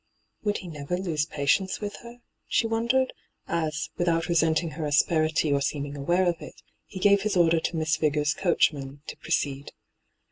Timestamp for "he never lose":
0.57-1.27